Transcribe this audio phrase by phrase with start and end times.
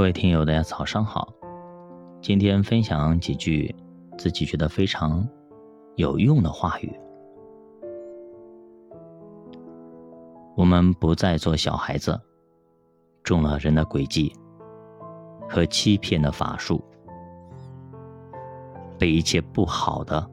[0.00, 1.28] 各位听友，大家早上好。
[2.22, 3.76] 今天分享几句
[4.16, 5.28] 自己觉得非常
[5.96, 6.90] 有用的话语。
[10.56, 12.18] 我们不再做小孩子，
[13.22, 14.34] 中了人的诡计
[15.46, 16.82] 和欺骗的法术，
[18.98, 20.26] 被一切不好的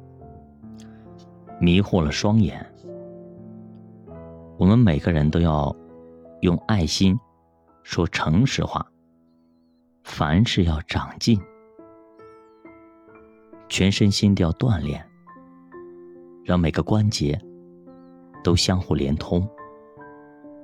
[1.60, 2.66] 迷惑了双眼。
[4.58, 5.76] 我们每个人都要
[6.40, 7.20] 用爱心
[7.84, 8.90] 说诚实话。
[10.08, 11.40] 凡事要长进，
[13.70, 15.06] 全身心都要锻炼，
[16.44, 17.40] 让每个关节
[18.44, 19.48] 都相互连通，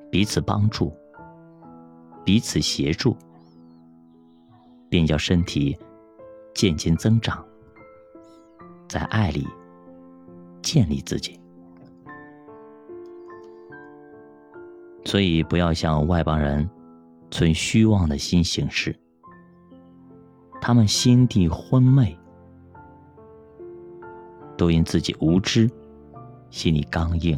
[0.10, 0.92] 彼此帮助，
[2.26, 3.16] 彼此协助，
[4.90, 5.78] 便叫身体
[6.56, 7.46] 渐渐增长，
[8.88, 9.46] 在爱里
[10.64, 11.40] 建立自己。
[15.06, 16.68] 所以，不要向外邦人
[17.30, 18.98] 存虚妄的心行事。
[20.66, 22.18] 他们心地昏昧，
[24.56, 25.70] 都因自己无知，
[26.50, 27.38] 心里刚硬，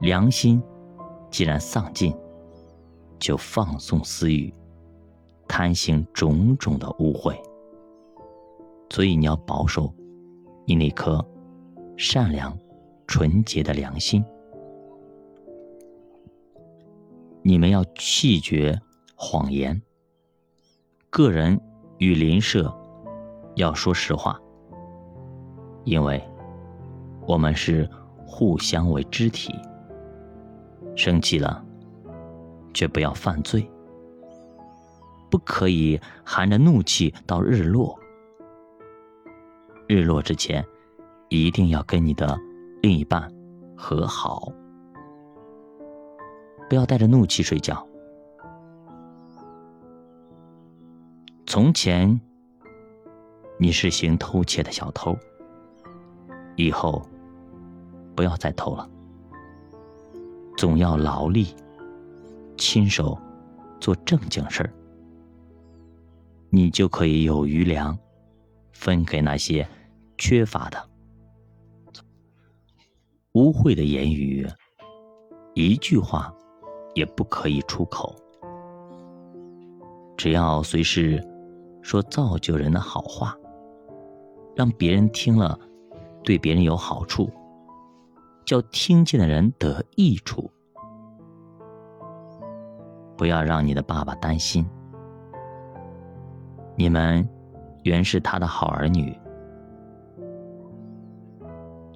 [0.00, 0.62] 良心
[1.30, 2.16] 既然丧尽，
[3.18, 4.50] 就放纵私欲，
[5.46, 7.36] 贪行种种的污秽。
[8.88, 9.92] 所以你要保守
[10.64, 11.22] 你那颗
[11.98, 12.58] 善良、
[13.06, 14.24] 纯洁的良心。
[17.42, 18.80] 你们要弃绝
[19.14, 19.82] 谎言，
[21.10, 21.60] 个人。
[22.02, 22.76] 与邻舍
[23.54, 24.36] 要说实话，
[25.84, 26.20] 因为
[27.28, 27.88] 我们是
[28.26, 29.54] 互相为肢体。
[30.96, 31.64] 生气了，
[32.74, 33.70] 却不要犯罪，
[35.30, 37.96] 不可以含着怒气到日落。
[39.86, 40.66] 日落之前，
[41.28, 42.36] 一定要跟你的
[42.82, 43.32] 另一半
[43.76, 44.52] 和好，
[46.68, 47.86] 不要带着怒气睡觉。
[51.52, 52.18] 从前，
[53.58, 55.14] 你是行偷窃的小偷，
[56.56, 57.06] 以后
[58.16, 58.88] 不要再偷了。
[60.56, 61.54] 总要劳力，
[62.56, 63.18] 亲手
[63.78, 64.72] 做正经事儿，
[66.48, 67.98] 你就可以有余粮
[68.72, 69.68] 分给那些
[70.16, 70.88] 缺乏的。
[73.32, 74.48] 污秽的言语，
[75.52, 76.34] 一句话
[76.94, 78.16] 也不可以出口。
[80.16, 81.22] 只要随时。
[81.82, 83.36] 说造就人的好话，
[84.56, 85.58] 让别人听了，
[86.24, 87.30] 对别人有好处，
[88.46, 90.50] 叫听见的人得益处。
[93.16, 94.64] 不要让你的爸爸担心，
[96.76, 97.28] 你们
[97.84, 99.16] 原是他的好儿女，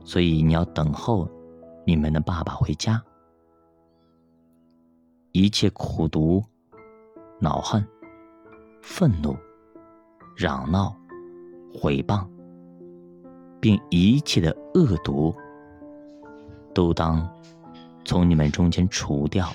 [0.05, 1.29] 所以你要等候
[1.85, 3.03] 你们的爸爸回家。
[5.33, 6.43] 一切苦毒、
[7.41, 7.87] 恼恨、
[8.83, 9.37] 愤怒。
[10.37, 10.95] 嚷闹、
[11.73, 12.29] 毁谤，
[13.59, 15.35] 并一切的恶毒，
[16.75, 17.27] 都当
[18.05, 19.49] 从你们中间除掉。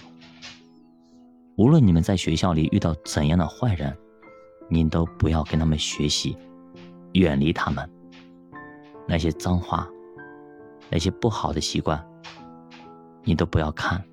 [1.55, 3.95] 无论你们在学校里遇到怎样的坏人，
[4.69, 6.35] 您都不要跟他们学习，
[7.13, 7.87] 远离他们。
[9.07, 9.87] 那些脏话，
[10.89, 12.03] 那些不好的习惯，
[13.23, 14.03] 你都不要看，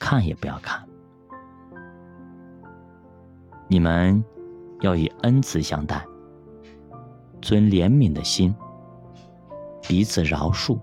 [0.00, 0.82] 看也不要看。
[3.68, 4.24] 你们。
[4.82, 6.04] 要以恩慈相待，
[7.40, 8.52] 存怜悯的心，
[9.80, 10.76] 彼此饶恕，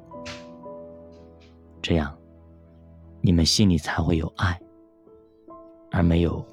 [1.81, 2.17] 这样，
[3.21, 4.57] 你们心里才会有爱，
[5.91, 6.45] 而没有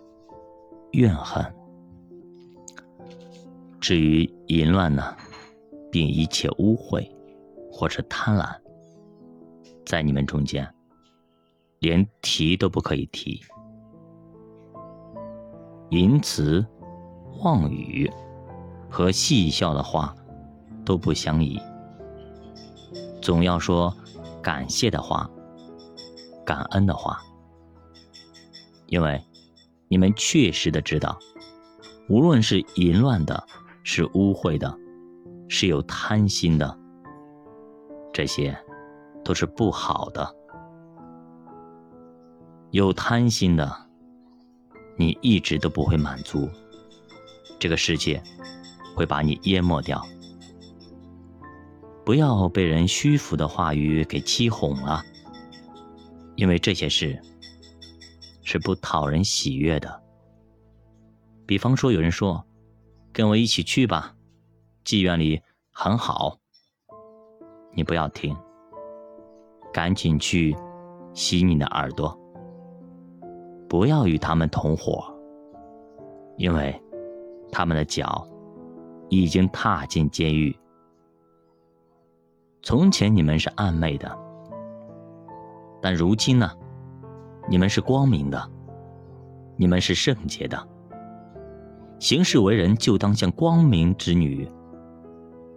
[0.91, 1.45] 怨恨。
[3.81, 5.17] 至于淫乱呢，
[5.91, 7.09] 并一切污秽
[7.71, 8.53] 或者贪婪，
[9.85, 10.69] 在你们中间，
[11.79, 13.41] 连提都不可以提。
[15.91, 16.67] 淫词。
[17.41, 18.11] 妄语
[18.89, 20.15] 和戏笑的话
[20.85, 21.61] 都不相宜，
[23.21, 23.95] 总要说
[24.43, 25.29] 感谢的话、
[26.45, 27.21] 感恩的话，
[28.87, 29.23] 因为
[29.89, 31.19] 你们确实的知道，
[32.09, 33.47] 无论是淫乱的、
[33.83, 34.79] 是污秽的、
[35.49, 36.79] 是有贪心的，
[38.13, 38.57] 这些
[39.25, 40.35] 都是不好的。
[42.71, 43.71] 有贪心的，
[44.97, 46.49] 你一直都不会满足。
[47.67, 48.23] 这个世界
[48.95, 50.01] 会把你淹没掉，
[52.05, 55.03] 不要被人虚浮的话语给欺哄了，
[56.37, 57.21] 因为这些事
[58.45, 60.01] 是不讨人喜悦的。
[61.45, 62.47] 比方说，有人说
[63.13, 64.15] ：“跟我一起去吧，
[64.85, 65.43] 妓院里
[65.73, 66.39] 很好。”
[67.75, 68.37] 你不要听，
[69.73, 70.57] 赶紧去
[71.15, 72.17] 洗你的耳朵，
[73.69, 75.05] 不要与他们同伙，
[76.37, 76.81] 因为
[77.51, 78.27] 他们的脚
[79.09, 80.57] 已经踏进监狱。
[82.63, 84.19] 从前你们是暗昧的，
[85.81, 86.51] 但如今呢，
[87.49, 88.51] 你们是光明的，
[89.57, 90.69] 你们是圣洁的。
[91.99, 94.51] 行事为人就当像光明之女。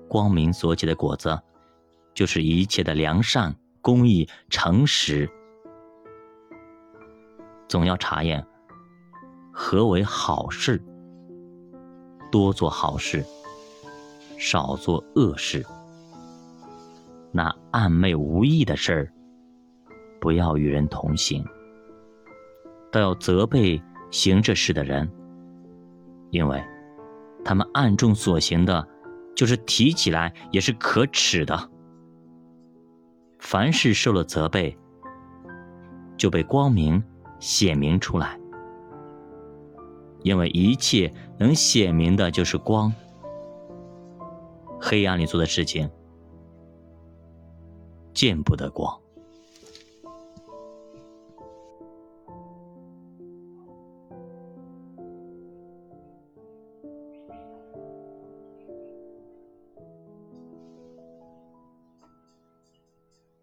[0.08, 1.40] 光明所结的果子，
[2.14, 5.30] 就是一切的良善、公义、诚实。
[7.68, 8.44] 总要查验
[9.52, 10.82] 何为好事，
[12.31, 13.24] 多做好事，
[14.38, 15.66] 少做恶事。
[17.31, 19.14] 那暗昧无益的事儿，
[20.20, 21.46] 不要与人同行，
[22.92, 23.81] 都要责备
[24.12, 25.12] 行这事的人，
[26.31, 26.64] 因为
[27.44, 28.88] 他们暗中所行的，
[29.36, 31.70] 就是提起来也是可耻的。
[33.40, 34.78] 凡事受了责备，
[36.18, 37.04] 就被光明。
[37.42, 38.38] 显明出来，
[40.24, 42.94] 因为一切能显明的就是光。
[44.81, 45.89] 黑暗里做的事情，
[48.13, 49.00] 见不得光。